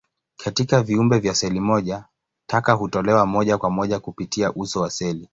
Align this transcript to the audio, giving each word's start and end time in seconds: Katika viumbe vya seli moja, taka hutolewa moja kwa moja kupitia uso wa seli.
Katika 0.37 0.83
viumbe 0.83 1.19
vya 1.19 1.35
seli 1.35 1.59
moja, 1.59 2.05
taka 2.47 2.73
hutolewa 2.73 3.25
moja 3.25 3.57
kwa 3.57 3.69
moja 3.69 3.99
kupitia 3.99 4.53
uso 4.53 4.81
wa 4.81 4.89
seli. 4.89 5.29